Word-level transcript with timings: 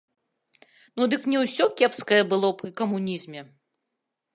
Ну 1.01 1.09
дык 1.11 1.29
не 1.33 1.37
ўсё 1.43 1.63
кепскае 1.83 2.21
было 2.33 2.53
пры 2.63 2.69
камунізме! 2.83 3.41